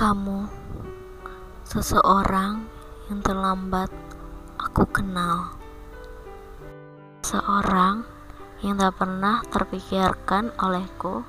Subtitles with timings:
[0.00, 0.48] Kamu,
[1.68, 2.64] seseorang
[3.12, 3.92] yang terlambat
[4.56, 5.52] aku kenal,
[7.20, 8.08] seorang
[8.64, 11.20] yang tak pernah terpikirkan olehku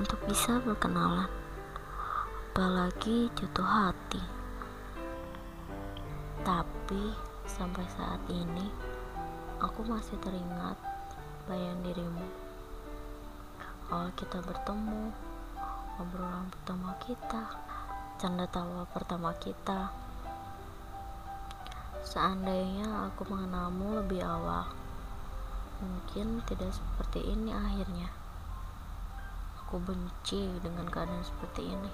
[0.00, 1.28] untuk bisa berkenalan,
[2.48, 4.24] apalagi jatuh hati.
[6.48, 7.12] Tapi
[7.44, 8.72] sampai saat ini,
[9.60, 10.80] aku masih teringat
[11.44, 12.24] bayang dirimu.
[13.92, 15.12] Awal kita bertemu,
[16.00, 17.68] obrolan pertama kita,
[18.18, 19.94] canda tawa pertama kita.
[22.02, 24.66] Seandainya aku mengenalmu lebih awal,
[25.78, 28.10] mungkin tidak seperti ini akhirnya.
[29.62, 31.92] Aku benci dengan keadaan seperti ini.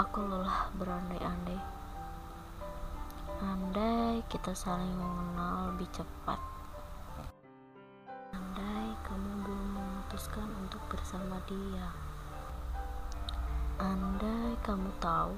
[0.00, 1.60] Aku lelah berandai-andai.
[3.44, 6.40] Andai kita saling mengenal lebih cepat.
[8.32, 12.13] Andai kamu belum memutuskan untuk bersama dia.
[13.74, 15.34] Andai kamu tahu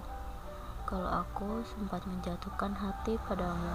[0.84, 3.72] kalau aku sempat menjatuhkan hati padamu.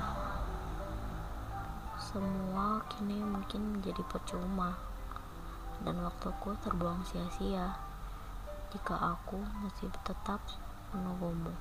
[1.98, 4.78] Semua kini mungkin menjadi percuma
[5.82, 7.74] dan waktuku terbuang sia-sia
[8.70, 10.38] jika aku masih tetap
[10.94, 11.58] menunggumu.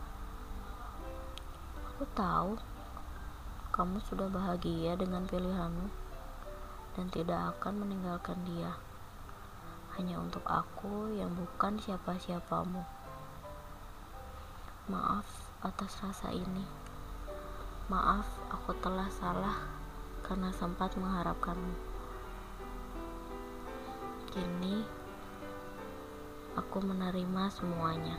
[1.97, 2.61] Aku tahu
[3.73, 5.89] kamu sudah bahagia dengan pilihanmu
[7.01, 8.77] dan tidak akan meninggalkan dia
[10.01, 12.81] hanya untuk aku yang bukan siapa-siapamu.
[14.89, 15.29] Maaf
[15.61, 16.65] atas rasa ini.
[17.93, 19.61] Maaf, aku telah salah
[20.25, 21.77] karena sempat mengharapkanmu.
[24.33, 24.89] Kini
[26.57, 28.17] aku menerima semuanya.